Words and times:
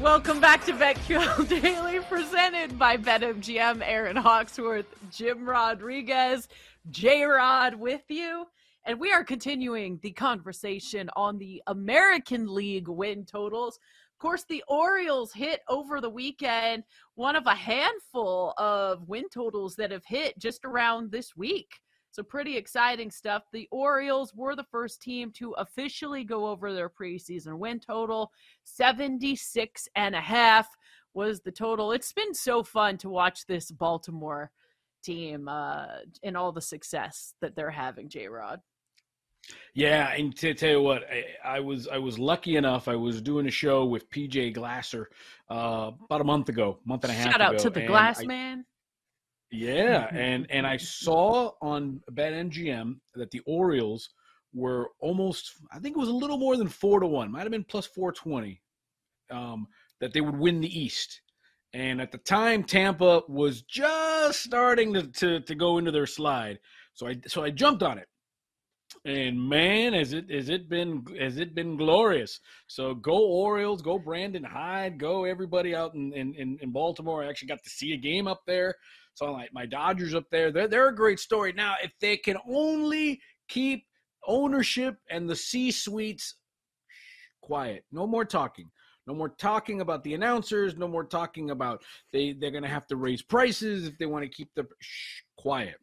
Welcome 0.00 0.40
back 0.40 0.64
to 0.64 0.72
BetQL 0.72 1.46
Daily, 1.62 2.00
presented 2.00 2.78
by 2.78 2.96
BetMGM. 2.96 3.82
Erin 3.84 4.16
Hawksworth, 4.16 4.86
Jim 5.10 5.46
Rodriguez, 5.46 6.48
J 6.90 7.24
Rod 7.24 7.74
with 7.74 8.00
you. 8.08 8.46
And 8.86 8.98
we 8.98 9.12
are 9.12 9.22
continuing 9.22 10.00
the 10.02 10.12
conversation 10.12 11.10
on 11.16 11.36
the 11.36 11.62
American 11.66 12.46
League 12.46 12.88
win 12.88 13.26
totals. 13.26 13.78
Of 14.14 14.18
course, 14.18 14.46
the 14.48 14.64
Orioles 14.68 15.34
hit 15.34 15.60
over 15.68 16.00
the 16.00 16.08
weekend, 16.08 16.84
one 17.16 17.36
of 17.36 17.44
a 17.44 17.54
handful 17.54 18.54
of 18.56 19.06
win 19.06 19.24
totals 19.30 19.76
that 19.76 19.90
have 19.90 20.06
hit 20.06 20.38
just 20.38 20.64
around 20.64 21.10
this 21.10 21.36
week. 21.36 21.78
So, 22.12 22.22
pretty 22.22 22.56
exciting 22.56 23.10
stuff. 23.10 23.44
The 23.52 23.68
Orioles 23.70 24.34
were 24.34 24.56
the 24.56 24.64
first 24.64 25.00
team 25.00 25.30
to 25.32 25.52
officially 25.52 26.24
go 26.24 26.46
over 26.46 26.72
their 26.72 26.90
preseason 26.90 27.58
win 27.58 27.80
total. 27.80 28.32
76 28.64 29.88
and 29.94 30.14
a 30.14 30.20
half 30.20 30.68
was 31.14 31.40
the 31.40 31.52
total. 31.52 31.92
It's 31.92 32.12
been 32.12 32.34
so 32.34 32.62
fun 32.62 32.96
to 32.98 33.08
watch 33.08 33.46
this 33.46 33.70
Baltimore 33.70 34.50
team 35.02 35.48
uh, 35.48 35.86
and 36.22 36.36
all 36.36 36.52
the 36.52 36.60
success 36.60 37.34
that 37.40 37.54
they're 37.56 37.70
having, 37.70 38.08
J 38.08 38.28
Rod. 38.28 38.60
Yeah, 39.74 40.12
and 40.12 40.36
to 40.36 40.54
tell 40.54 40.70
you 40.70 40.82
what, 40.82 41.04
I, 41.10 41.56
I, 41.56 41.60
was 41.60 41.88
I 41.88 41.98
was 41.98 42.18
lucky 42.18 42.56
enough. 42.56 42.88
I 42.88 42.96
was 42.96 43.22
doing 43.22 43.46
a 43.46 43.50
show 43.50 43.84
with 43.84 44.10
PJ 44.10 44.54
Glasser 44.54 45.10
uh, 45.50 45.92
about 46.04 46.20
a 46.20 46.24
month 46.24 46.48
ago, 46.48 46.78
month 46.84 47.04
and 47.04 47.12
a 47.12 47.14
half. 47.14 47.32
Shout 47.32 47.40
out 47.40 47.54
ago, 47.54 47.62
to 47.64 47.70
the 47.70 47.86
Glass 47.86 48.20
I, 48.20 48.26
Man. 48.26 48.64
Yeah, 49.50 50.08
and 50.12 50.46
and 50.50 50.66
I 50.66 50.76
saw 50.76 51.52
on 51.60 52.00
BetMGM 52.12 52.96
that 53.14 53.30
the 53.30 53.40
Orioles 53.46 54.10
were 54.52 54.90
almost 55.00 55.52
I 55.72 55.78
think 55.78 55.96
it 55.96 56.00
was 56.00 56.08
a 56.08 56.12
little 56.12 56.38
more 56.38 56.56
than 56.56 56.68
four 56.68 57.00
to 57.00 57.06
one, 57.06 57.32
might 57.32 57.42
have 57.42 57.50
been 57.50 57.64
plus 57.64 57.86
four 57.86 58.12
twenty, 58.12 58.62
um, 59.30 59.66
that 60.00 60.12
they 60.12 60.20
would 60.20 60.38
win 60.38 60.60
the 60.60 60.78
East. 60.80 61.20
And 61.72 62.00
at 62.00 62.10
the 62.10 62.18
time, 62.18 62.64
Tampa 62.64 63.22
was 63.28 63.62
just 63.62 64.42
starting 64.42 64.92
to, 64.94 65.06
to, 65.06 65.40
to 65.40 65.54
go 65.54 65.78
into 65.78 65.92
their 65.92 66.06
slide. 66.06 66.58
So 66.94 67.06
I 67.06 67.16
so 67.26 67.42
I 67.42 67.50
jumped 67.50 67.82
on 67.82 67.98
it. 67.98 68.06
And 69.04 69.40
man, 69.48 69.92
has 69.92 70.12
it 70.12 70.30
has 70.30 70.48
it 70.48 70.68
been 70.68 71.04
has 71.18 71.38
it 71.38 71.54
been 71.54 71.76
glorious. 71.76 72.40
So 72.66 72.94
go 72.94 73.24
Orioles, 73.24 73.82
go 73.82 73.98
Brandon 73.98 74.42
Hyde, 74.42 74.98
go 74.98 75.24
everybody 75.24 75.74
out 75.74 75.94
in, 75.94 76.12
in, 76.12 76.58
in 76.60 76.72
Baltimore. 76.72 77.22
I 77.22 77.28
actually 77.28 77.48
got 77.48 77.62
to 77.62 77.70
see 77.70 77.92
a 77.92 77.96
game 77.96 78.26
up 78.26 78.42
there. 78.46 78.74
So 79.20 79.32
like 79.32 79.52
my 79.52 79.66
Dodgers 79.66 80.14
up 80.14 80.24
there, 80.30 80.50
they're 80.50 80.66
they're 80.66 80.88
a 80.88 80.94
great 80.94 81.20
story. 81.20 81.52
Now, 81.52 81.74
if 81.82 81.92
they 82.00 82.16
can 82.16 82.38
only 82.48 83.20
keep 83.48 83.84
ownership 84.26 84.96
and 85.10 85.28
the 85.28 85.36
C 85.36 85.70
suites 85.70 86.36
quiet, 87.42 87.84
no 87.92 88.06
more 88.06 88.24
talking. 88.24 88.70
No 89.06 89.12
more 89.12 89.28
talking 89.28 89.82
about 89.82 90.04
the 90.04 90.14
announcers. 90.14 90.78
No 90.78 90.88
more 90.88 91.04
talking 91.04 91.50
about 91.50 91.82
they 92.14 92.32
they're 92.32 92.50
going 92.50 92.62
to 92.62 92.68
have 92.70 92.86
to 92.86 92.96
raise 92.96 93.20
prices 93.20 93.86
if 93.86 93.98
they 93.98 94.06
want 94.06 94.24
to 94.24 94.30
keep 94.30 94.48
the 94.56 94.66
shh, 94.80 95.20
quiet. 95.36 95.76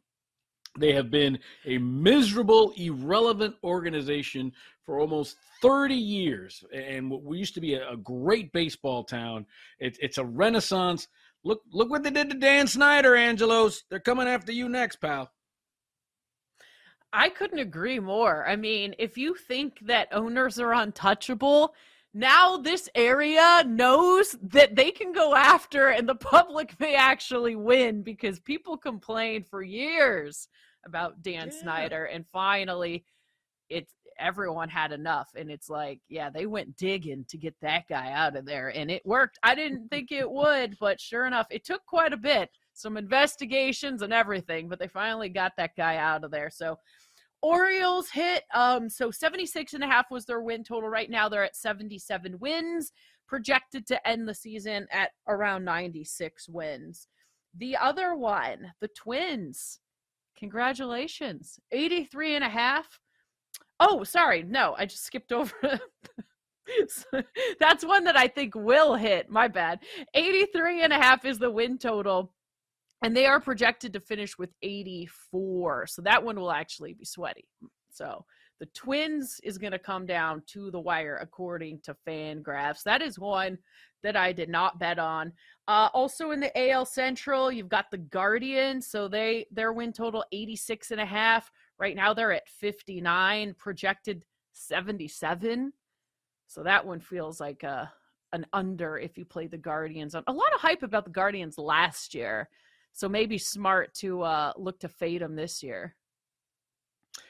They 0.79 0.93
have 0.93 1.11
been 1.11 1.37
a 1.65 1.77
miserable, 1.77 2.73
irrelevant 2.75 3.55
organization 3.63 4.51
for 4.83 4.99
almost 4.99 5.37
30 5.61 5.93
years. 5.93 6.63
And 6.73 7.11
what 7.11 7.23
we 7.23 7.37
used 7.37 7.53
to 7.55 7.61
be 7.61 7.75
a, 7.75 7.91
a 7.91 7.97
great 7.97 8.51
baseball 8.51 9.03
town, 9.03 9.45
it, 9.79 9.97
it's 10.01 10.17
a 10.17 10.25
renaissance. 10.25 11.07
Look, 11.43 11.61
look 11.71 11.89
what 11.89 12.03
they 12.03 12.09
did 12.09 12.29
to 12.29 12.37
Dan 12.37 12.67
Snyder, 12.67 13.15
Angelos. 13.15 13.83
They're 13.89 13.99
coming 13.99 14.27
after 14.27 14.51
you 14.51 14.67
next, 14.67 14.97
pal. 14.97 15.31
I 17.13 17.29
couldn't 17.29 17.59
agree 17.59 17.99
more. 17.99 18.45
I 18.47 18.55
mean, 18.55 18.93
if 18.99 19.17
you 19.17 19.35
think 19.35 19.79
that 19.81 20.09
owners 20.11 20.59
are 20.59 20.73
untouchable, 20.73 21.73
now 22.13 22.57
this 22.57 22.89
area 22.95 23.63
knows 23.65 24.35
that 24.41 24.75
they 24.75 24.91
can 24.91 25.13
go 25.13 25.35
after 25.35 25.89
and 25.89 26.07
the 26.07 26.15
public 26.15 26.79
may 26.79 26.95
actually 26.95 27.55
win 27.55 28.01
because 28.01 28.39
people 28.39 28.75
complained 28.75 29.47
for 29.47 29.61
years 29.61 30.47
about 30.85 31.21
Dan 31.21 31.49
yeah. 31.51 31.61
Snyder 31.61 32.05
and 32.05 32.25
finally 32.33 33.05
it's 33.69 33.93
everyone 34.19 34.69
had 34.69 34.91
enough 34.91 35.29
and 35.35 35.51
it's 35.51 35.69
like 35.69 35.99
yeah 36.09 36.29
they 36.29 36.45
went 36.45 36.75
digging 36.77 37.25
to 37.27 37.37
get 37.37 37.55
that 37.61 37.87
guy 37.87 38.11
out 38.11 38.35
of 38.35 38.45
there 38.45 38.69
and 38.69 38.89
it 38.91 39.05
worked. 39.05 39.39
I 39.43 39.55
didn't 39.55 39.89
think 39.89 40.11
it 40.11 40.29
would 40.29 40.77
but 40.79 40.99
sure 40.99 41.25
enough 41.25 41.47
it 41.49 41.65
took 41.65 41.85
quite 41.85 42.13
a 42.13 42.17
bit 42.17 42.49
some 42.73 42.97
investigations 42.97 44.01
and 44.01 44.13
everything 44.13 44.67
but 44.67 44.79
they 44.79 44.87
finally 44.87 45.29
got 45.29 45.53
that 45.57 45.75
guy 45.75 45.97
out 45.97 46.23
of 46.23 46.31
there. 46.31 46.49
So 46.49 46.77
orioles 47.41 48.09
hit 48.09 48.43
um 48.53 48.89
so 48.89 49.11
76 49.11 49.73
and 49.73 49.83
a 49.83 49.87
half 49.87 50.11
was 50.11 50.25
their 50.25 50.41
win 50.41 50.63
total. 50.63 50.89
Right 50.89 51.09
now 51.09 51.29
they're 51.29 51.43
at 51.43 51.55
77 51.55 52.37
wins 52.39 52.91
projected 53.27 53.85
to 53.87 54.07
end 54.07 54.27
the 54.27 54.33
season 54.33 54.87
at 54.91 55.11
around 55.27 55.65
96 55.65 56.47
wins. 56.49 57.07
The 57.55 57.77
other 57.77 58.15
one 58.15 58.73
the 58.79 58.87
twins. 58.89 59.79
Congratulations. 60.37 61.59
83 61.71 62.35
and 62.35 62.43
a 62.43 62.49
half 62.49 62.99
Oh, 63.79 64.03
sorry. 64.03 64.43
No, 64.43 64.75
I 64.77 64.85
just 64.85 65.05
skipped 65.05 65.31
over. 65.31 65.53
That's 67.59 67.85
one 67.85 68.03
that 68.05 68.17
I 68.17 68.27
think 68.27 68.55
will 68.55 68.95
hit. 68.95 69.29
My 69.29 69.47
bad. 69.47 69.79
83 70.13 70.83
and 70.83 70.93
a 70.93 70.97
half 70.97 71.25
is 71.25 71.39
the 71.39 71.51
win 71.51 71.77
total. 71.77 72.33
And 73.03 73.15
they 73.15 73.25
are 73.25 73.39
projected 73.39 73.93
to 73.93 73.99
finish 73.99 74.37
with 74.37 74.49
84. 74.63 75.87
So 75.87 76.01
that 76.01 76.23
one 76.23 76.39
will 76.39 76.51
actually 76.51 76.93
be 76.93 77.05
sweaty. 77.05 77.45
So 77.91 78.25
the 78.59 78.65
Twins 78.67 79.39
is 79.43 79.57
going 79.57 79.71
to 79.71 79.79
come 79.79 80.05
down 80.05 80.41
to 80.47 80.71
the 80.71 80.79
wire 80.79 81.17
according 81.21 81.81
to 81.81 81.95
Fangraphs. 82.07 82.83
That 82.83 83.03
is 83.03 83.19
one 83.19 83.59
that 84.03 84.15
I 84.15 84.31
did 84.31 84.49
not 84.49 84.79
bet 84.79 84.99
on. 84.99 85.31
Uh, 85.67 85.89
also 85.93 86.31
in 86.31 86.39
the 86.39 86.69
AL 86.69 86.85
Central, 86.85 87.51
you've 87.51 87.69
got 87.69 87.91
the 87.91 87.97
Guardians. 87.97 88.87
So 88.87 89.07
they 89.07 89.45
their 89.51 89.73
win 89.73 89.93
total 89.93 90.23
86 90.31 90.91
and 90.91 91.01
a 91.01 91.05
half. 91.05 91.51
Right 91.79 91.95
now 91.95 92.13
they're 92.13 92.33
at 92.33 92.49
59, 92.49 93.55
projected 93.57 94.23
77. 94.53 95.73
So 96.47 96.63
that 96.63 96.85
one 96.85 96.99
feels 96.99 97.39
like 97.39 97.63
a 97.63 97.91
an 98.33 98.45
under 98.51 98.97
if 98.97 99.17
you 99.17 99.25
play 99.25 99.47
the 99.47 99.57
Guardians. 99.57 100.13
A 100.15 100.31
lot 100.31 100.53
of 100.53 100.61
hype 100.61 100.83
about 100.83 101.05
the 101.05 101.11
Guardians 101.11 101.57
last 101.57 102.13
year. 102.13 102.49
So 102.91 103.07
maybe 103.07 103.37
smart 103.37 103.93
to 103.95 104.23
uh, 104.23 104.53
look 104.57 104.79
to 104.79 104.89
fade 104.89 105.21
them 105.21 105.35
this 105.35 105.61
year. 105.61 105.95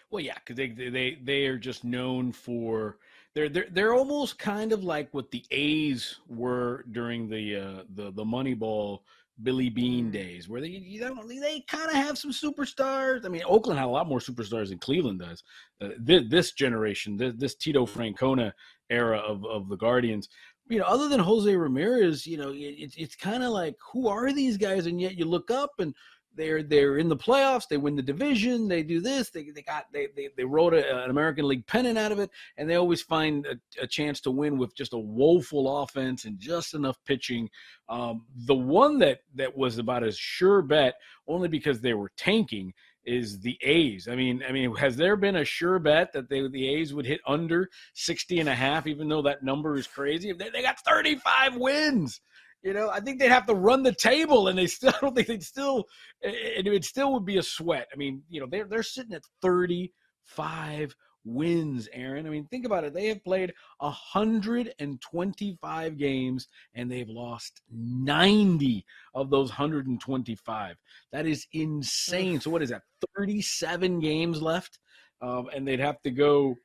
Well, 0.10 0.24
yeah, 0.24 0.36
because 0.36 0.56
they 0.56 0.70
they 0.70 1.18
they 1.22 1.46
are 1.48 1.58
just 1.58 1.84
known 1.84 2.32
for 2.32 2.98
they're 3.34 3.50
they're 3.50 3.68
they're 3.72 3.94
almost 3.94 4.40
kind 4.40 4.72
of 4.72 4.84
like 4.84 5.14
what 5.14 5.30
the 5.32 5.44
A's 5.52 6.20
were 6.30 6.86
during 6.92 7.30
the 7.30 7.56
uh, 7.56 7.84
the 7.94 8.12
the 8.12 8.24
Moneyball 8.24 9.02
Billy 9.44 9.70
Beane 9.70 10.08
mm. 10.08 10.12
days, 10.12 10.50
where 10.50 10.62
they 10.62 10.68
you 10.68 11.00
know 11.00 11.16
they 11.28 11.64
kind 11.68 11.90
of 11.90 11.96
have 11.96 12.18
some 12.18 12.32
superstars. 12.32 13.26
I 13.26 13.30
mean, 13.30 13.44
Oakland 13.46 13.80
had 13.80 13.88
a 13.88 13.92
lot 13.92 14.08
more 14.08 14.20
superstars 14.20 14.70
than 14.70 14.80
Cleveland 14.80 15.20
does. 15.20 15.44
Uh, 15.82 15.90
this, 16.00 16.24
this, 16.30 16.52
generation, 16.54 17.18
this, 17.18 17.34
this 17.38 17.56
Tito 17.56 17.86
Francona 17.86 18.52
era 18.90 19.20
of 19.20 19.46
of 19.46 19.70
the 19.70 19.78
Guardians, 19.78 20.30
you 20.70 20.80
know, 20.80 20.86
other 20.86 21.08
than 21.08 21.20
Jose 21.20 21.56
Ramirez, 21.56 22.26
you 22.26 22.38
know, 22.38 22.52
it, 22.52 22.94
it's 22.98 23.16
kind 23.16 23.44
of 23.44 23.52
like 23.52 23.76
who 23.92 24.08
are 24.08 24.34
these 24.34 24.58
guys? 24.58 24.86
And 24.86 25.00
yet 25.00 25.18
you 25.18 25.26
look 25.26 25.52
up 25.52 25.72
and 25.80 25.94
they're 26.38 26.64
they're 26.64 26.98
in 26.98 27.10
the 27.10 27.18
playoffs. 27.18 27.68
They 27.68 27.78
win 27.78 27.96
the 27.96 28.02
division. 28.02 28.68
They 28.68 28.84
do 28.84 29.02
this. 29.02 29.30
They 29.30 29.50
they 29.50 29.62
got 29.62 29.88
they 29.92 30.08
they, 30.16 30.30
they 30.38 30.46
wrote 30.46 30.74
a, 30.74 31.04
an 31.04 31.10
American 31.10 31.48
League 31.48 31.68
pennant 31.68 31.98
out 31.98 32.12
of 32.12 32.20
it, 32.20 32.30
and 32.58 32.70
they 32.70 32.76
always 32.76 33.02
find 33.02 33.46
a, 33.46 33.56
a, 33.82 33.88
chance 33.88 34.22
to 34.22 34.32
win 34.32 34.58
with 34.58 34.76
just 34.76 34.94
a 34.94 34.98
woeful 34.98 35.82
offense 35.82 36.26
and 36.26 36.40
just 36.40 36.74
enough 36.74 36.98
pitching. 37.06 37.50
Um, 37.90 38.26
the 38.46 38.56
one 38.56 39.00
that 39.00 39.20
that 39.36 39.58
was 39.58 39.78
about 39.78 40.04
as 40.04 40.18
sure 40.18 40.62
bet, 40.62 40.96
only 41.28 41.48
because 41.48 41.82
they 41.82 41.94
were 41.94 42.12
tanking, 42.16 42.74
is 43.08 43.40
the 43.40 43.58
A's. 43.62 44.08
I 44.08 44.16
mean, 44.16 44.44
I 44.48 44.52
mean, 44.52 44.76
has 44.76 44.98
there 44.98 45.16
been 45.16 45.38
a 45.38 45.46
sure 45.46 45.80
bet 45.80 46.12
that 46.14 46.30
they, 46.30 46.48
the 46.48 46.68
A's 46.68 46.94
would 46.94 47.06
hit 47.06 47.22
under 47.26 47.70
60 47.94 48.42
and 48.42 48.50
a 48.50 48.56
half, 48.56 48.86
even 48.86 49.08
though 49.08 49.22
that 49.24 49.44
number 49.44 49.78
is 49.78 49.88
crazy? 49.88 50.34
They, 50.34 50.50
they 50.50 50.62
got 50.62 50.80
35 50.82 51.56
wins. 51.56 52.20
You 52.64 52.74
know, 52.74 52.90
I 52.90 53.00
think 53.00 53.20
they'd 53.20 53.30
have 53.30 53.46
to 53.48 53.56
run 53.56 53.84
the 53.84 53.94
table, 53.94 54.48
and 54.48 54.58
they 54.58 54.68
still 54.68 54.90
I 54.96 55.00
don't 55.02 55.16
think 55.16 55.28
they'd 55.28 55.44
still. 55.44 55.86
And 56.24 56.68
it 56.68 56.86
still 56.86 57.14
would 57.14 57.26
be 57.26 57.38
a 57.38 57.44
sweat. 57.44 57.88
I 57.94 57.96
mean, 57.96 58.24
you 58.30 58.42
know, 58.42 58.48
they're 58.50 58.66
they're 58.66 58.84
sitting 58.84 59.14
at 59.14 59.24
thirty 59.42 59.94
five 60.26 60.96
wins, 61.28 61.88
Erin. 61.94 62.26
I 62.26 62.30
mean, 62.30 62.48
think 62.48 62.66
about 62.66 62.86
it. 62.86 62.94
They 62.94 63.08
have 63.08 63.24
played 63.24 63.54
125 63.80 65.98
games 65.98 66.48
and 66.74 66.92
they've 66.92 67.10
lost 67.10 67.62
90 67.72 68.86
of 69.14 69.30
those 69.30 69.50
125. 69.50 70.76
That 71.12 71.28
is 71.28 71.46
insane. 71.52 72.40
So, 72.40 72.50
what 72.50 72.64
is 72.64 72.70
that? 72.70 72.84
37 73.18 74.00
games 74.00 74.42
left? 74.42 74.80
Um, 75.22 75.50
and 75.54 75.68
they'd 75.68 75.80
have 75.80 76.02
to 76.04 76.12
go, 76.12 76.56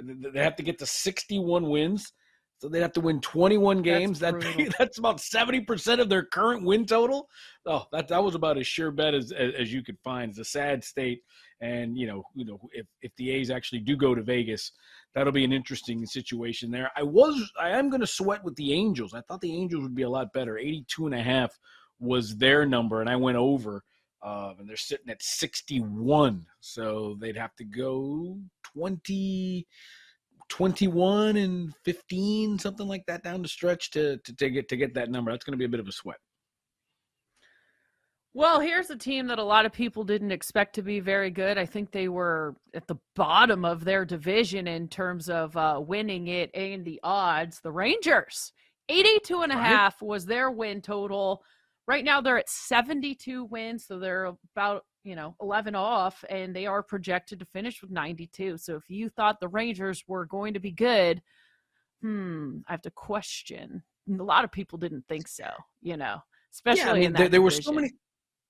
they 0.00 0.42
have 0.42 0.56
to 0.56 0.62
get 0.62 0.78
to 0.78 0.86
61 0.86 1.68
wins. 1.68 2.12
So 2.58 2.68
they'd 2.68 2.80
have 2.80 2.92
to 2.94 3.02
win 3.02 3.20
21 3.20 3.82
games. 3.82 4.18
That's 4.18 4.42
that 4.42 4.74
that's 4.78 4.98
about 4.98 5.18
70% 5.18 6.00
of 6.00 6.08
their 6.08 6.24
current 6.24 6.64
win 6.64 6.86
total. 6.86 7.28
Oh, 7.66 7.84
that 7.92 8.08
that 8.08 8.22
was 8.22 8.34
about 8.34 8.56
as 8.56 8.66
sure 8.66 8.90
bet 8.90 9.14
as, 9.14 9.30
as, 9.32 9.52
as 9.58 9.72
you 9.72 9.82
could 9.82 9.98
find. 10.02 10.30
It's 10.30 10.38
a 10.38 10.44
sad 10.44 10.82
state, 10.82 11.20
and 11.60 11.98
you 11.98 12.06
know, 12.06 12.24
you 12.34 12.46
know, 12.46 12.58
if 12.72 12.86
if 13.02 13.12
the 13.16 13.30
A's 13.30 13.50
actually 13.50 13.80
do 13.80 13.96
go 13.96 14.14
to 14.14 14.22
Vegas, 14.22 14.72
that'll 15.14 15.32
be 15.32 15.44
an 15.44 15.52
interesting 15.52 16.06
situation 16.06 16.70
there. 16.70 16.90
I 16.96 17.02
was 17.02 17.52
I 17.60 17.70
am 17.70 17.90
going 17.90 18.00
to 18.00 18.06
sweat 18.06 18.42
with 18.42 18.56
the 18.56 18.72
Angels. 18.72 19.12
I 19.12 19.20
thought 19.22 19.42
the 19.42 19.54
Angels 19.54 19.82
would 19.82 19.94
be 19.94 20.02
a 20.02 20.10
lot 20.10 20.32
better. 20.32 20.56
82 20.56 21.06
and 21.06 21.14
a 21.14 21.22
half 21.22 21.58
was 22.00 22.36
their 22.36 22.64
number, 22.64 23.00
and 23.00 23.10
I 23.10 23.16
went 23.16 23.36
over. 23.36 23.82
Uh, 24.22 24.54
and 24.58 24.68
they're 24.68 24.76
sitting 24.76 25.10
at 25.10 25.22
61, 25.22 26.44
so 26.58 27.16
they'd 27.20 27.36
have 27.36 27.54
to 27.54 27.64
go 27.64 28.36
20, 28.72 29.64
21 30.48 31.36
and 31.36 31.74
15, 31.84 32.58
something 32.58 32.86
like 32.86 33.04
that 33.06 33.22
down 33.22 33.42
the 33.42 33.48
stretch 33.48 33.90
to 33.92 34.18
to, 34.18 34.36
to 34.36 34.50
get 34.50 34.68
to 34.68 34.76
get 34.76 34.94
that 34.94 35.10
number. 35.10 35.30
That's 35.30 35.44
going 35.44 35.52
to 35.52 35.58
be 35.58 35.64
a 35.64 35.68
bit 35.68 35.80
of 35.80 35.88
a 35.88 35.92
sweat. 35.92 36.18
Well, 38.36 38.60
here's 38.60 38.90
a 38.90 38.96
team 38.96 39.28
that 39.28 39.38
a 39.38 39.42
lot 39.42 39.64
of 39.64 39.72
people 39.72 40.04
didn't 40.04 40.30
expect 40.30 40.74
to 40.74 40.82
be 40.82 41.00
very 41.00 41.30
good. 41.30 41.56
I 41.56 41.64
think 41.64 41.90
they 41.90 42.08
were 42.08 42.54
at 42.74 42.86
the 42.86 42.96
bottom 43.14 43.64
of 43.64 43.82
their 43.82 44.04
division 44.04 44.68
in 44.68 44.88
terms 44.88 45.30
of 45.30 45.56
uh, 45.56 45.80
winning 45.82 46.26
it 46.26 46.50
and 46.52 46.84
the 46.84 47.00
odds. 47.02 47.60
The 47.62 47.72
Rangers, 47.72 48.52
82 48.90 49.40
and 49.40 49.52
a 49.52 49.56
right. 49.56 49.64
half 49.64 50.02
was 50.02 50.26
their 50.26 50.50
win 50.50 50.82
total. 50.82 51.42
Right 51.88 52.04
now 52.04 52.20
they're 52.20 52.36
at 52.36 52.50
72 52.50 53.44
wins, 53.46 53.86
so 53.86 53.98
they're 53.98 54.34
about, 54.54 54.84
you 55.06 55.14
know, 55.14 55.36
11 55.40 55.76
off 55.76 56.24
and 56.28 56.54
they 56.54 56.66
are 56.66 56.82
projected 56.82 57.38
to 57.38 57.44
finish 57.44 57.80
with 57.80 57.92
92. 57.92 58.58
So 58.58 58.74
if 58.74 58.82
you 58.88 59.08
thought 59.08 59.38
the 59.38 59.46
Rangers 59.46 60.02
were 60.08 60.26
going 60.26 60.52
to 60.54 60.60
be 60.60 60.72
good, 60.72 61.22
hmm, 62.02 62.58
I 62.66 62.72
have 62.72 62.82
to 62.82 62.90
question. 62.90 63.84
A 64.12 64.22
lot 64.22 64.44
of 64.44 64.50
people 64.50 64.78
didn't 64.78 65.04
think 65.08 65.28
so, 65.28 65.48
you 65.80 65.96
know, 65.96 66.18
especially 66.52 66.80
yeah, 66.80 66.90
I 66.90 66.98
mean, 66.98 67.12
there, 67.12 67.28
there 67.28 67.42
were 67.42 67.52
so 67.52 67.72
many 67.72 67.92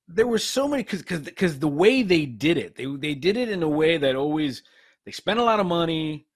there 0.08 0.26
were 0.26 0.38
so 0.38 0.68
many 0.68 0.82
because 0.82 1.00
because 1.00 1.20
because 1.20 1.58
the 1.58 1.68
way 1.68 2.02
they 2.02 2.24
did 2.24 2.56
it, 2.56 2.76
they 2.76 2.86
they 2.86 3.14
did 3.14 3.36
it 3.36 3.48
in 3.50 3.62
a 3.62 3.68
way 3.68 3.98
that 3.98 4.16
always 4.16 4.62
they 5.04 5.12
spent 5.12 5.40
a 5.40 5.44
lot 5.44 5.60
of 5.60 5.66
money. 5.66 6.26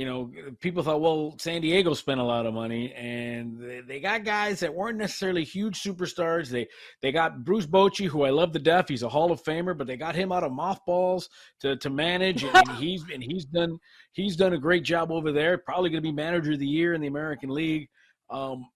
You 0.00 0.06
know, 0.06 0.30
people 0.60 0.82
thought, 0.82 1.02
well, 1.02 1.34
San 1.38 1.60
Diego 1.60 1.92
spent 1.92 2.20
a 2.20 2.24
lot 2.24 2.46
of 2.46 2.54
money, 2.54 2.90
and 2.94 3.84
they, 3.86 4.00
got 4.00 4.24
guys 4.24 4.58
that 4.60 4.74
weren't 4.74 4.96
necessarily 4.96 5.44
huge 5.44 5.82
superstars. 5.82 6.48
They 6.48 6.68
they 7.02 7.12
got 7.12 7.44
Bruce 7.44 7.66
Bochy, 7.66 8.06
who 8.06 8.22
I 8.22 8.30
love 8.30 8.52
to 8.52 8.58
death. 8.58 8.88
He's 8.88 9.02
a 9.02 9.10
Hall 9.10 9.30
of 9.30 9.42
Famer, 9.42 9.76
but 9.76 9.86
they 9.86 9.98
got 9.98 10.14
him 10.14 10.32
out 10.32 10.42
of 10.42 10.52
mothballs 10.52 11.28
to 11.60 11.76
to 11.76 11.90
manage, 11.90 12.44
and 12.44 12.66
he's 12.78 13.04
and 13.12 13.22
he's 13.22 13.44
done 13.44 13.78
he's 14.12 14.36
done 14.36 14.54
a 14.54 14.58
great 14.58 14.84
job 14.84 15.12
over 15.12 15.32
there. 15.32 15.58
Probably 15.58 15.90
going 15.90 16.02
to 16.02 16.08
be 16.08 16.12
manager 16.12 16.52
of 16.52 16.60
the 16.60 16.66
year 16.66 16.94
in 16.94 17.02
the 17.02 17.06
American 17.06 17.50
League. 17.50 17.86
Um, 18.30 18.70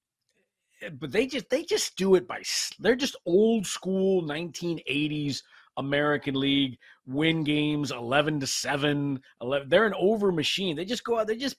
but 1.01 1.11
they 1.11 1.27
just 1.27 1.49
they 1.49 1.65
just 1.65 1.97
do 1.97 2.17
it 2.17 2.29
by 2.29 2.43
they're 2.81 2.97
just 2.97 3.17
old 3.25 3.67
school 3.67 4.23
1980s 4.25 5.41
American 5.79 6.35
League 6.35 6.77
win 7.07 7.45
games 7.45 7.91
11 7.91 8.41
to 8.41 8.47
7 8.47 9.21
11 9.41 9.69
they're 9.69 9.87
an 9.87 9.95
over 9.99 10.33
machine 10.33 10.75
they 10.75 10.85
just 10.85 11.05
go 11.05 11.19
out 11.19 11.27
they 11.27 11.37
just 11.37 11.57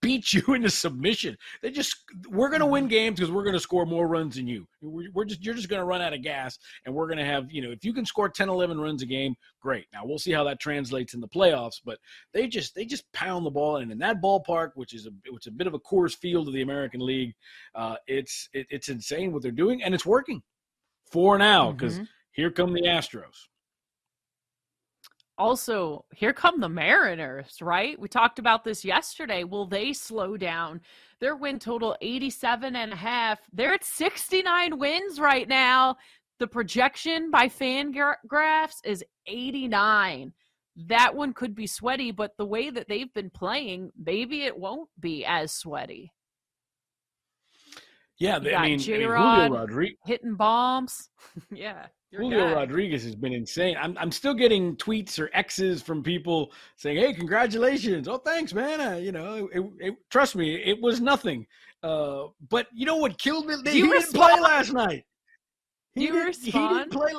beat 0.00 0.32
you 0.32 0.42
into 0.54 0.70
submission. 0.70 1.36
They 1.62 1.70
just 1.70 1.96
we're 2.28 2.48
going 2.48 2.60
to 2.60 2.66
win 2.66 2.84
mm-hmm. 2.84 2.90
games 2.90 3.18
because 3.18 3.30
we're 3.30 3.42
going 3.42 3.54
to 3.54 3.60
score 3.60 3.86
more 3.86 4.08
runs 4.08 4.36
than 4.36 4.46
you. 4.46 4.66
We're, 4.80 5.10
we're 5.12 5.24
just 5.24 5.44
you're 5.44 5.54
just 5.54 5.68
going 5.68 5.80
to 5.80 5.86
run 5.86 6.02
out 6.02 6.12
of 6.12 6.22
gas 6.22 6.58
and 6.84 6.94
we're 6.94 7.06
going 7.06 7.18
to 7.18 7.24
have, 7.24 7.50
you 7.50 7.62
know, 7.62 7.70
if 7.70 7.84
you 7.84 7.92
can 7.92 8.04
score 8.04 8.28
10 8.28 8.48
11 8.48 8.80
runs 8.80 9.02
a 9.02 9.06
game, 9.06 9.34
great. 9.60 9.86
Now 9.92 10.02
we'll 10.04 10.18
see 10.18 10.32
how 10.32 10.44
that 10.44 10.60
translates 10.60 11.14
in 11.14 11.20
the 11.20 11.28
playoffs, 11.28 11.80
but 11.84 11.98
they 12.32 12.46
just 12.46 12.74
they 12.74 12.84
just 12.84 13.10
pound 13.12 13.46
the 13.46 13.50
ball 13.50 13.76
and 13.76 13.92
in 13.92 13.98
that 13.98 14.22
ballpark, 14.22 14.70
which 14.74 14.94
is 14.94 15.06
a 15.06 15.10
which 15.30 15.46
is 15.46 15.52
a 15.52 15.56
bit 15.56 15.66
of 15.66 15.74
a 15.74 15.80
Coors 15.80 16.16
Field 16.16 16.48
of 16.48 16.54
the 16.54 16.62
American 16.62 17.04
League, 17.04 17.34
uh, 17.74 17.96
it's 18.06 18.48
it, 18.52 18.66
it's 18.70 18.88
insane 18.88 19.32
what 19.32 19.42
they're 19.42 19.50
doing 19.50 19.82
and 19.82 19.94
it's 19.94 20.06
working. 20.06 20.42
For 21.10 21.38
now 21.38 21.72
because 21.72 21.94
mm-hmm. 21.94 22.04
here 22.30 22.52
come 22.52 22.72
the 22.72 22.82
Astros 22.82 23.48
also 25.40 26.04
here 26.14 26.32
come 26.32 26.60
the 26.60 26.68
mariners 26.68 27.58
right? 27.60 27.98
We 27.98 28.08
talked 28.08 28.38
about 28.38 28.62
this 28.62 28.84
yesterday. 28.84 29.42
Will 29.44 29.66
they 29.66 29.92
slow 29.92 30.36
down? 30.36 30.80
Their 31.20 31.34
win 31.34 31.58
total 31.58 31.96
87 32.00 32.76
and 32.76 32.92
a 32.92 32.96
half. 32.96 33.40
They're 33.52 33.74
at 33.74 33.84
69 33.84 34.78
wins 34.78 35.18
right 35.18 35.48
now. 35.48 35.96
The 36.38 36.46
projection 36.46 37.30
by 37.30 37.48
fangraphs 37.48 38.76
is 38.84 39.04
89 39.26 40.32
that 40.86 41.14
one 41.14 41.32
could 41.34 41.54
be 41.54 41.66
sweaty 41.66 42.10
but 42.10 42.30
the 42.38 42.46
way 42.46 42.70
that 42.70 42.88
they've 42.88 43.12
been 43.12 43.28
playing 43.28 43.90
maybe 44.02 44.44
it 44.44 44.56
won't 44.56 44.88
be 44.98 45.24
as 45.26 45.52
sweaty. 45.52 46.12
Yeah, 48.18 48.36
I 48.36 48.40
mean, 48.40 48.54
I 48.54 48.62
mean 48.62 49.06
Rodriguez 49.06 49.96
hitting 50.04 50.36
bombs. 50.36 51.08
yeah. 51.50 51.86
Julio 52.12 52.48
guy. 52.48 52.54
Rodriguez 52.54 53.04
has 53.04 53.14
been 53.14 53.32
insane. 53.32 53.76
I'm 53.80 53.96
I'm 53.96 54.10
still 54.10 54.34
getting 54.34 54.76
tweets 54.76 55.18
or 55.18 55.30
X's 55.32 55.80
from 55.80 56.02
people 56.02 56.52
saying, 56.76 56.96
"Hey, 56.96 57.12
congratulations! 57.12 58.08
Oh, 58.08 58.18
thanks, 58.18 58.52
man. 58.52 58.80
Uh, 58.80 58.96
you 58.96 59.12
know, 59.12 59.48
it, 59.52 59.62
it, 59.78 59.94
trust 60.10 60.34
me, 60.34 60.56
it 60.56 60.80
was 60.80 61.00
nothing." 61.00 61.46
Uh, 61.82 62.24
but 62.48 62.66
you 62.74 62.84
know 62.84 62.96
what 62.96 63.16
killed 63.18 63.46
me? 63.46 63.54
He 63.64 63.82
didn't 63.82 63.90
respond? 63.90 64.32
play 64.32 64.40
last 64.40 64.72
night. 64.72 65.04
He 65.94 66.06
you 66.06 66.12
did, 66.12 66.26
respond? 66.26 66.68
He 66.68 66.78
didn't 66.78 66.92
play. 66.92 67.12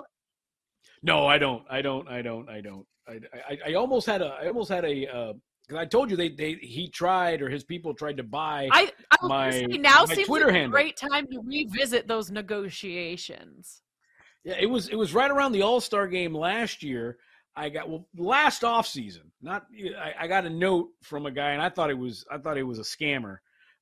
No, 1.03 1.25
I 1.25 1.37
don't. 1.37 1.63
I 1.69 1.81
don't. 1.81 2.07
I 2.07 2.21
don't. 2.21 2.49
I 2.49 2.61
don't. 2.61 2.85
I, 3.07 3.19
I, 3.49 3.57
I 3.67 3.73
almost 3.75 4.05
had 4.05 4.21
a. 4.21 4.37
I 4.41 4.47
almost 4.47 4.69
had 4.69 4.85
a. 4.85 5.07
Uh, 5.07 5.33
because 5.67 5.79
I 5.79 5.85
told 5.85 6.09
you 6.09 6.17
they, 6.17 6.29
they 6.29 6.55
he 6.55 6.89
tried 6.89 7.41
or 7.41 7.47
his 7.47 7.63
people 7.63 7.93
tried 7.93 8.17
to 8.17 8.23
buy 8.23 8.67
I, 8.71 8.91
I 9.11 9.27
my 9.27 9.61
now 9.61 10.03
my 10.05 10.15
seems 10.15 10.27
Twitter 10.27 10.47
like 10.47 10.55
handle. 10.55 10.71
great 10.71 10.97
time 10.97 11.27
to 11.27 11.39
revisit 11.45 12.07
those 12.07 12.29
negotiations. 12.29 13.81
Yeah, 14.43 14.55
it 14.59 14.65
was 14.65 14.87
it 14.89 14.95
was 14.95 15.13
right 15.13 15.29
around 15.29 15.51
the 15.51 15.61
All 15.61 15.81
Star 15.81 16.07
game 16.07 16.35
last 16.35 16.83
year. 16.83 17.17
I 17.55 17.69
got 17.69 17.89
well 17.89 18.07
last 18.17 18.63
off 18.63 18.87
season. 18.87 19.31
Not 19.41 19.65
I, 19.99 20.13
I, 20.21 20.27
got 20.27 20.45
a 20.45 20.49
note 20.49 20.89
from 21.03 21.25
a 21.25 21.31
guy, 21.31 21.51
and 21.51 21.61
I 21.61 21.69
thought 21.69 21.89
it 21.89 21.97
was 21.97 22.25
I 22.31 22.37
thought 22.37 22.57
it 22.57 22.63
was 22.63 22.79
a 22.79 22.83
scammer. 22.83 23.37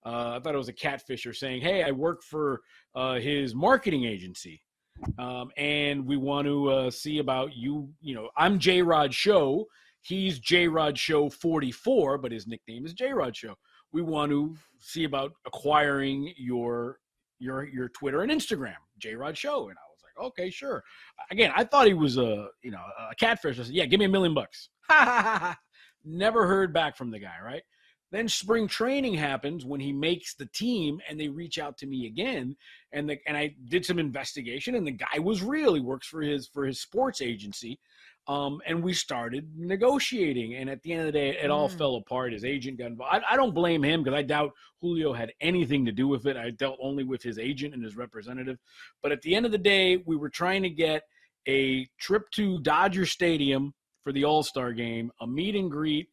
Uh, 0.06 0.38
I 0.38 0.40
thought 0.40 0.56
it 0.56 0.60
was 0.60 0.70
a 0.70 0.74
catfisher 0.74 1.36
saying, 1.36 1.62
"Hey, 1.62 1.84
I 1.84 1.92
work 1.92 2.24
for 2.24 2.62
uh, 2.96 3.16
his 3.16 3.54
marketing 3.54 4.06
agency, 4.06 4.62
um, 5.18 5.52
and 5.56 6.06
we 6.06 6.18
want 6.18 6.48
to 6.48 6.70
uh, 6.70 6.92
see 6.92 7.20
about 7.20 7.56
you. 7.56 7.90
You 8.02 8.16
know, 8.16 8.30
I'm 8.36 8.60
J 8.60 8.82
Rod 8.82 9.14
Show. 9.14 9.66
He's 10.02 10.40
J 10.40 10.68
Rod 10.68 10.98
Show 10.98 11.30
44, 11.30 12.18
but 12.18 12.32
his 12.32 12.48
nickname 12.48 12.86
is 12.86 12.94
J 12.94 13.12
Rod 13.12 13.36
Show. 13.36 13.56
We 13.92 14.02
want 14.02 14.32
to 14.32 14.56
see 14.80 15.04
about 15.04 15.34
acquiring 15.46 16.34
your 16.38 17.00
your 17.38 17.68
your 17.68 17.90
Twitter 17.90 18.22
and 18.22 18.32
Instagram, 18.32 18.76
J 18.98 19.16
Rod 19.16 19.38
Show." 19.38 19.70
And 19.70 19.78
I 19.78 19.89
okay, 20.22 20.50
sure. 20.50 20.84
Again, 21.32 21.52
I 21.56 21.64
thought 21.64 21.88
he 21.88 21.94
was 21.94 22.18
a 22.18 22.48
you 22.62 22.72
know 22.72 22.82
a 23.12 23.16
catfish. 23.16 23.60
I 23.60 23.64
said, 23.64 23.74
yeah, 23.74 23.86
give 23.86 24.00
me 24.00 24.06
a 24.06 24.10
million 24.10 24.34
bucks. 24.34 24.70
Never 26.06 26.48
heard 26.48 26.74
back 26.74 26.96
from 26.98 27.12
the 27.12 27.20
guy, 27.20 27.36
right? 27.44 27.64
Then 28.12 28.28
spring 28.28 28.68
training 28.68 29.14
happens 29.14 29.66
when 29.66 29.80
he 29.80 29.94
makes 29.94 30.34
the 30.34 30.48
team, 30.48 31.00
and 31.08 31.20
they 31.20 31.28
reach 31.28 31.60
out 31.60 31.78
to 31.78 31.86
me 31.86 32.08
again, 32.08 32.56
and 32.92 33.08
the, 33.08 33.20
and 33.28 33.38
I 33.38 33.54
did 33.70 33.86
some 33.86 34.00
investigation, 34.00 34.76
and 34.76 34.88
the 34.88 34.92
guy 34.92 35.20
was 35.20 35.44
real. 35.44 35.76
He 35.76 35.82
works 35.82 36.08
for 36.08 36.22
his 36.22 36.48
for 36.48 36.66
his 36.66 36.82
sports 36.82 37.22
agency, 37.22 37.80
um, 38.30 38.62
and 38.68 38.84
we 38.84 38.94
started 38.94 39.50
negotiating. 39.58 40.54
And 40.54 40.70
at 40.70 40.84
the 40.84 40.92
end 40.92 41.02
of 41.02 41.08
the 41.08 41.12
day, 41.12 41.30
it 41.30 41.50
all 41.50 41.68
mm. 41.68 41.76
fell 41.76 41.96
apart. 41.96 42.32
His 42.32 42.46
agent 42.46 42.78
got 42.78 42.86
involved. 42.86 43.12
I, 43.12 43.34
I 43.34 43.36
don't 43.36 43.56
blame 43.56 43.84
him 43.84 44.04
because 44.04 44.16
I 44.16 44.22
doubt 44.22 44.52
Julio 44.82 45.14
had 45.14 45.34
anything 45.42 45.84
to 45.86 45.92
do 45.92 46.08
with 46.08 46.28
it. 46.28 46.38
I 46.38 46.52
dealt 46.52 46.78
only 46.80 47.04
with 47.04 47.24
his 47.24 47.40
agent 47.40 47.74
and 47.74 47.84
his 47.84 47.98
representative. 47.98 48.60
But 49.02 49.12
at 49.12 49.24
the 49.24 49.34
end 49.34 49.48
of 49.48 49.52
the 49.52 49.58
day, 49.58 49.98
we 50.06 50.16
were 50.16 50.30
trying 50.30 50.62
to 50.62 50.70
get 50.70 51.02
a 51.48 51.88
trip 52.00 52.30
to 52.34 52.60
Dodger 52.60 53.08
Stadium 53.08 53.74
for 54.04 54.14
the 54.14 54.26
All 54.26 54.44
Star 54.44 54.74
game, 54.74 55.12
a 55.20 55.26
meet 55.26 55.56
and 55.56 55.72
greet, 55.72 56.10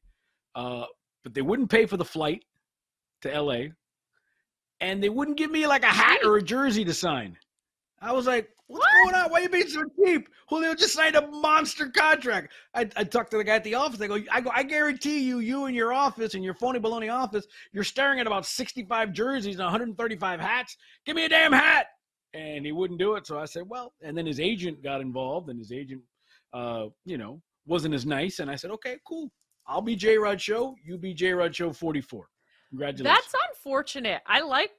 uh, 0.54 0.86
but 1.22 1.34
they 1.34 1.42
wouldn't 1.42 1.70
pay 1.70 1.84
for 1.84 1.98
the 1.98 2.04
flight 2.04 2.46
to 3.20 3.40
LA. 3.40 3.64
And 4.80 5.02
they 5.02 5.10
wouldn't 5.10 5.36
give 5.36 5.50
me 5.50 5.66
like 5.66 5.82
a 5.82 5.88
hat 5.88 6.20
or 6.24 6.38
a 6.38 6.42
jersey 6.42 6.84
to 6.86 6.94
sign. 6.94 7.36
I 8.00 8.12
was 8.12 8.26
like, 8.26 8.48
What's 8.68 8.84
what? 8.84 9.12
going 9.12 9.24
on? 9.24 9.30
Why 9.30 9.38
are 9.38 9.42
you 9.42 9.48
being 9.48 9.68
so 9.68 9.84
cheap? 10.04 10.28
Julio 10.48 10.74
just 10.74 10.94
signed 10.94 11.14
a 11.14 11.26
monster 11.28 11.88
contract. 11.88 12.52
I, 12.74 12.88
I 12.96 13.04
talked 13.04 13.30
to 13.30 13.36
the 13.36 13.44
guy 13.44 13.56
at 13.56 13.64
the 13.64 13.74
office. 13.74 14.00
I 14.00 14.08
go, 14.08 14.18
I 14.30 14.40
go, 14.40 14.50
I 14.52 14.64
guarantee 14.64 15.20
you, 15.20 15.38
you 15.38 15.66
in 15.66 15.74
your 15.74 15.92
office, 15.92 16.34
in 16.34 16.42
your 16.42 16.54
phony 16.54 16.80
baloney 16.80 17.12
office, 17.12 17.46
you're 17.72 17.84
staring 17.84 18.18
at 18.18 18.26
about 18.26 18.44
65 18.44 19.12
jerseys 19.12 19.54
and 19.54 19.64
135 19.64 20.40
hats. 20.40 20.76
Give 21.04 21.14
me 21.14 21.26
a 21.26 21.28
damn 21.28 21.52
hat. 21.52 21.86
And 22.34 22.66
he 22.66 22.72
wouldn't 22.72 22.98
do 22.98 23.14
it. 23.14 23.26
So 23.26 23.38
I 23.38 23.44
said, 23.44 23.62
well, 23.66 23.92
and 24.02 24.18
then 24.18 24.26
his 24.26 24.40
agent 24.40 24.82
got 24.82 25.00
involved, 25.00 25.48
and 25.48 25.58
his 25.58 25.72
agent, 25.72 26.02
uh, 26.52 26.86
you 27.04 27.18
know, 27.18 27.40
wasn't 27.66 27.94
as 27.94 28.04
nice. 28.04 28.40
And 28.40 28.50
I 28.50 28.56
said, 28.56 28.70
okay, 28.72 28.98
cool. 29.06 29.30
I'll 29.66 29.80
be 29.80 29.96
J 29.96 30.18
Rod 30.18 30.40
Show. 30.40 30.74
You 30.84 30.98
be 30.98 31.14
J 31.14 31.32
Rod 31.32 31.54
Show 31.54 31.72
44. 31.72 32.26
Congratulations. 32.70 33.04
That's 33.04 33.34
unfortunate. 33.50 34.22
I 34.26 34.40
like 34.40 34.70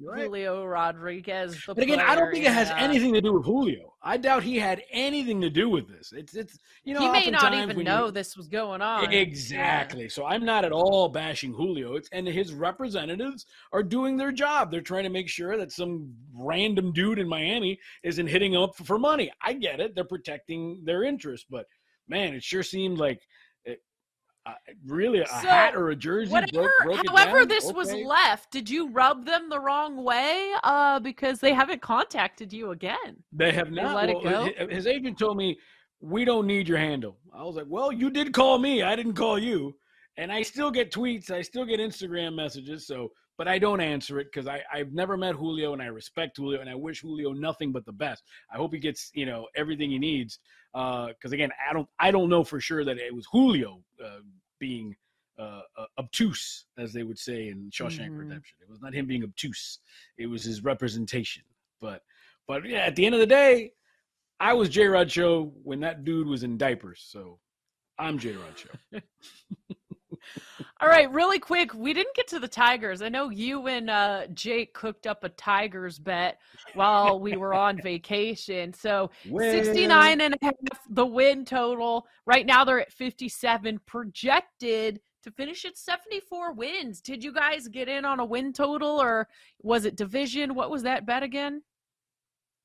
Right. 0.00 0.24
Julio 0.24 0.64
Rodriguez. 0.64 1.62
but 1.66 1.78
again, 1.78 1.98
player, 1.98 2.08
I 2.08 2.16
don't 2.16 2.32
think 2.32 2.44
it 2.44 2.52
has 2.52 2.70
anything 2.70 3.12
to 3.14 3.20
do 3.20 3.34
with 3.34 3.44
Julio. 3.44 3.94
I 4.02 4.16
doubt 4.16 4.42
he 4.42 4.58
had 4.58 4.82
anything 4.90 5.40
to 5.42 5.50
do 5.50 5.68
with 5.68 5.88
this. 5.88 6.12
It's 6.12 6.34
it's 6.34 6.58
you 6.82 6.94
know 6.94 7.00
he 7.00 7.08
may 7.10 7.30
not 7.30 7.54
even 7.54 7.84
know 7.84 8.06
you, 8.06 8.10
this 8.10 8.36
was 8.36 8.48
going 8.48 8.82
on. 8.82 9.12
Exactly. 9.12 10.04
Yeah. 10.04 10.08
So 10.08 10.24
I'm 10.24 10.44
not 10.44 10.64
at 10.64 10.72
all 10.72 11.08
bashing 11.08 11.52
Julio. 11.52 11.94
It's 11.94 12.08
and 12.10 12.26
his 12.26 12.52
representatives 12.52 13.46
are 13.72 13.82
doing 13.82 14.16
their 14.16 14.32
job. 14.32 14.70
They're 14.70 14.80
trying 14.80 15.04
to 15.04 15.10
make 15.10 15.28
sure 15.28 15.56
that 15.56 15.70
some 15.70 16.12
random 16.34 16.92
dude 16.92 17.18
in 17.18 17.28
Miami 17.28 17.78
isn't 18.02 18.26
hitting 18.26 18.56
up 18.56 18.74
for 18.76 18.98
money. 18.98 19.30
I 19.40 19.52
get 19.52 19.78
it. 19.78 19.94
They're 19.94 20.04
protecting 20.04 20.82
their 20.84 21.04
interests, 21.04 21.46
but 21.48 21.66
man, 22.08 22.34
it 22.34 22.42
sure 22.42 22.62
seemed 22.62 22.98
like 22.98 23.20
Uh, 24.44 24.54
really, 24.86 25.20
a 25.20 25.26
So, 25.26 25.34
hat 25.34 25.76
or 25.76 25.90
a 25.90 25.96
jersey? 25.96 26.32
Whatever, 26.32 26.68
broke, 26.84 26.96
broke 27.02 27.06
however 27.08 27.46
this 27.46 27.72
was 27.72 27.92
left, 27.92 28.50
did 28.50 28.68
you 28.68 28.88
rub 28.90 29.24
them 29.24 29.48
the 29.48 29.60
wrong 29.60 30.02
way? 30.02 30.52
Uh, 30.64 30.98
because 30.98 31.38
they 31.38 31.52
haven't 31.52 31.80
contacted 31.80 32.52
you 32.52 32.72
again. 32.72 33.22
They 33.32 33.52
have 33.52 33.68
They 33.72 33.80
not. 33.82 33.94
let 33.94 34.10
it 34.10 34.22
go? 34.22 34.50
hi- 34.58 34.66
His 34.68 34.88
agent 34.88 35.16
told 35.16 35.36
me 35.36 35.56
we 36.00 36.24
don't 36.24 36.46
need 36.48 36.66
your 36.66 36.78
handle. 36.78 37.16
I 37.32 37.44
was 37.44 37.54
like, 37.54 37.66
well, 37.68 37.92
you 37.92 38.10
did 38.10 38.32
call 38.32 38.58
me. 38.58 38.82
I 38.82 38.96
didn't 38.96 39.14
call 39.14 39.38
you. 39.38 39.76
And 40.16 40.32
I 40.32 40.42
still 40.42 40.72
get 40.72 40.90
tweets. 40.90 41.30
I 41.30 41.40
still 41.42 41.64
get 41.64 41.78
Instagram 41.78 42.34
messages. 42.34 42.84
So, 42.86 43.12
but 43.38 43.48
I 43.48 43.58
don't 43.58 43.80
answer 43.80 44.18
it 44.20 44.28
because 44.32 44.46
I 44.46 44.62
I've 44.72 44.92
never 44.92 45.16
met 45.16 45.34
Julio 45.34 45.72
and 45.72 45.82
I 45.82 45.86
respect 45.86 46.36
Julio 46.36 46.60
and 46.60 46.70
I 46.70 46.74
wish 46.74 47.00
Julio 47.02 47.32
nothing 47.32 47.72
but 47.72 47.84
the 47.84 47.92
best. 47.92 48.22
I 48.52 48.56
hope 48.56 48.72
he 48.72 48.78
gets 48.78 49.10
you 49.14 49.26
know 49.26 49.48
everything 49.56 49.90
he 49.90 49.98
needs. 49.98 50.38
Because 50.72 51.32
again, 51.32 51.50
I 51.68 51.72
don't 51.72 51.88
I 51.98 52.10
don't 52.10 52.28
know 52.28 52.44
for 52.44 52.60
sure 52.60 52.84
that 52.84 52.98
it 52.98 53.14
was 53.14 53.26
Julio 53.32 53.82
uh, 54.04 54.20
being. 54.58 54.94
Uh, 55.38 55.62
uh, 55.78 55.86
obtuse, 55.98 56.66
as 56.78 56.92
they 56.92 57.02
would 57.04 57.18
say 57.18 57.48
in 57.48 57.68
Shawshank 57.70 58.10
Mhm. 58.10 58.18
Redemption. 58.18 58.58
It 58.60 58.68
was 58.68 58.82
not 58.82 58.92
him 58.94 59.06
being 59.06 59.24
obtuse; 59.24 59.78
it 60.18 60.26
was 60.26 60.44
his 60.44 60.62
representation. 60.62 61.42
But, 61.80 62.02
but 62.46 62.68
yeah, 62.68 62.80
at 62.80 62.96
the 62.96 63.06
end 63.06 63.14
of 63.14 63.20
the 63.20 63.26
day, 63.26 63.72
I 64.40 64.52
was 64.52 64.68
J 64.68 64.86
Rod 64.86 65.10
Show 65.10 65.54
when 65.64 65.80
that 65.80 66.04
dude 66.04 66.26
was 66.28 66.42
in 66.42 66.58
diapers. 66.58 67.02
So 67.08 67.40
I'm 67.98 68.18
J 68.18 68.34
Rod 68.34 68.56
Show. 68.58 69.00
All 70.82 70.88
right, 70.88 71.08
really 71.12 71.38
quick, 71.38 71.74
we 71.74 71.92
didn't 71.92 72.16
get 72.16 72.26
to 72.26 72.40
the 72.40 72.48
Tigers. 72.48 73.02
I 73.02 73.08
know 73.08 73.30
you 73.30 73.68
and 73.68 73.88
uh, 73.88 74.26
Jake 74.34 74.74
cooked 74.74 75.06
up 75.06 75.22
a 75.22 75.28
Tigers 75.28 75.96
bet 75.96 76.40
while 76.74 77.20
we 77.20 77.36
were 77.36 77.54
on 77.54 77.80
vacation. 77.84 78.74
So 78.74 79.08
69 79.22 80.20
and 80.20 80.34
a 80.34 80.38
half 80.42 80.54
the 80.90 81.06
win 81.06 81.44
total. 81.44 82.08
Right 82.26 82.44
now 82.44 82.64
they're 82.64 82.80
at 82.80 82.92
57 82.92 83.78
projected 83.86 85.00
to 85.22 85.30
finish 85.30 85.64
at 85.64 85.78
74 85.78 86.52
wins. 86.54 87.00
Did 87.00 87.22
you 87.22 87.32
guys 87.32 87.68
get 87.68 87.88
in 87.88 88.04
on 88.04 88.18
a 88.18 88.24
win 88.24 88.52
total 88.52 89.00
or 89.00 89.28
was 89.62 89.84
it 89.84 89.94
division? 89.94 90.52
What 90.52 90.72
was 90.72 90.82
that 90.82 91.06
bet 91.06 91.22
again? 91.22 91.62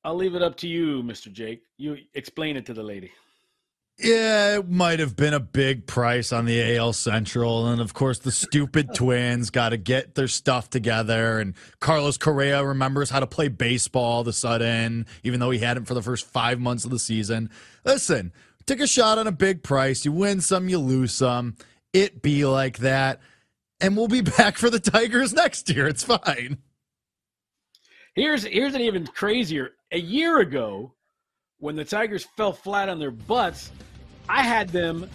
I'll 0.02 0.16
leave 0.16 0.34
it 0.34 0.42
up 0.42 0.56
to 0.56 0.66
you, 0.66 1.04
Mr. 1.04 1.32
Jake. 1.32 1.62
You 1.76 1.98
explain 2.14 2.56
it 2.56 2.66
to 2.66 2.74
the 2.74 2.82
lady. 2.82 3.12
Yeah, 4.00 4.58
it 4.58 4.68
might 4.68 5.00
have 5.00 5.16
been 5.16 5.34
a 5.34 5.40
big 5.40 5.88
price 5.88 6.32
on 6.32 6.44
the 6.44 6.76
AL 6.76 6.92
Central. 6.92 7.66
And 7.66 7.80
of 7.80 7.94
course, 7.94 8.20
the 8.20 8.30
stupid 8.30 8.90
twins 8.94 9.50
got 9.50 9.70
to 9.70 9.76
get 9.76 10.14
their 10.14 10.28
stuff 10.28 10.70
together. 10.70 11.40
And 11.40 11.54
Carlos 11.80 12.16
Correa 12.16 12.64
remembers 12.64 13.10
how 13.10 13.18
to 13.18 13.26
play 13.26 13.48
baseball 13.48 14.04
all 14.04 14.20
of 14.20 14.28
a 14.28 14.32
sudden, 14.32 15.04
even 15.24 15.40
though 15.40 15.50
he 15.50 15.58
hadn't 15.58 15.86
for 15.86 15.94
the 15.94 16.02
first 16.02 16.26
five 16.26 16.60
months 16.60 16.84
of 16.84 16.92
the 16.92 16.98
season. 16.98 17.50
Listen, 17.84 18.32
take 18.66 18.78
a 18.78 18.86
shot 18.86 19.18
on 19.18 19.26
a 19.26 19.32
big 19.32 19.64
price. 19.64 20.04
You 20.04 20.12
win 20.12 20.40
some, 20.40 20.68
you 20.68 20.78
lose 20.78 21.12
some. 21.12 21.56
It 21.92 22.22
be 22.22 22.44
like 22.46 22.78
that. 22.78 23.20
And 23.80 23.96
we'll 23.96 24.06
be 24.06 24.20
back 24.38 24.58
for 24.58 24.70
the 24.70 24.78
Tigers 24.78 25.32
next 25.32 25.68
year. 25.70 25.88
It's 25.88 26.04
fine. 26.04 26.58
Here's 28.14 28.44
here's 28.44 28.74
an 28.74 28.80
even 28.80 29.06
crazier. 29.08 29.72
A 29.90 29.98
year 29.98 30.38
ago, 30.38 30.92
when 31.60 31.76
the 31.76 31.84
Tigers 31.84 32.24
fell 32.36 32.52
flat 32.52 32.88
on 32.88 32.98
their 32.98 33.10
butts, 33.10 33.70
I 34.28 34.42
had 34.42 34.68
them 34.68 35.08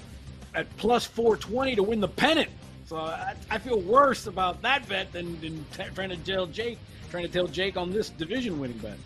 at 0.55 0.75
plus 0.77 1.05
420 1.05 1.75
to 1.75 1.83
win 1.83 1.99
the 1.99 2.07
pennant. 2.07 2.49
So 2.85 2.97
I, 2.97 3.35
I 3.49 3.57
feel 3.57 3.79
worse 3.79 4.27
about 4.27 4.61
that 4.61 4.87
bet 4.89 5.11
than, 5.13 5.39
than 5.39 5.65
t- 5.75 5.83
trying 5.95 6.09
to 6.09 6.17
tell 6.17 6.45
Jake, 6.45 6.77
trying 7.09 7.23
to 7.23 7.29
tell 7.31 7.47
Jake 7.47 7.77
on 7.77 7.91
this 7.91 8.09
division 8.09 8.59
winning 8.59 8.77
bet. 8.79 8.97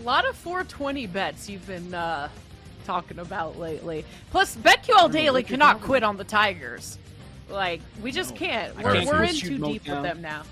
A 0.00 0.02
lot 0.02 0.28
of 0.28 0.36
420 0.36 1.06
bets 1.06 1.48
you've 1.48 1.66
been 1.66 1.94
uh, 1.94 2.28
talking 2.84 3.20
about 3.20 3.58
lately. 3.58 4.04
Plus, 4.30 4.56
BetQL 4.56 5.12
Daily 5.12 5.44
cannot 5.44 5.80
quit 5.80 6.02
on 6.02 6.16
the 6.16 6.24
Tigers. 6.24 6.98
Like, 7.48 7.80
we 8.02 8.10
just 8.10 8.32
No, 8.32 8.36
can't. 8.38 8.76
We're, 8.76 8.92
can't 8.94 9.06
we're 9.06 9.22
in 9.22 9.34
too 9.36 9.58
deep 9.58 9.84
Motown. 9.84 9.94
with 9.94 10.02
them 10.02 10.22
now. 10.22 10.42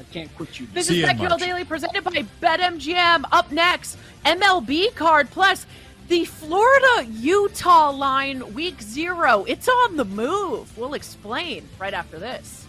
I 0.00 0.02
can't 0.12 0.34
quit 0.34 0.58
you. 0.58 0.66
This 0.72 0.86
See 0.86 1.02
is 1.02 1.08
you 1.10 1.14
BetQL 1.14 1.38
Daily 1.38 1.64
presented 1.64 2.02
by 2.02 2.24
BetMGM. 2.40 3.24
Up 3.30 3.52
next, 3.52 3.98
MLB 4.24 4.94
card 4.94 5.30
plus 5.30 5.66
the 6.08 6.24
Florida 6.24 7.06
Utah 7.06 7.90
line 7.90 8.54
week 8.54 8.80
zero. 8.80 9.44
It's 9.46 9.68
on 9.68 9.96
the 9.96 10.06
move. 10.06 10.76
We'll 10.78 10.94
explain 10.94 11.68
right 11.78 11.92
after 11.92 12.18
this. 12.18 12.66